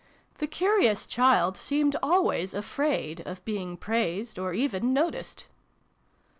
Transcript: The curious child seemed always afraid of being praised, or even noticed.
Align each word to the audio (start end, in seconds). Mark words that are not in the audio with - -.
The 0.39 0.47
curious 0.47 1.05
child 1.05 1.57
seemed 1.57 1.95
always 2.01 2.55
afraid 2.55 3.21
of 3.27 3.45
being 3.45 3.77
praised, 3.77 4.39
or 4.39 4.51
even 4.51 4.93
noticed. 4.93 5.45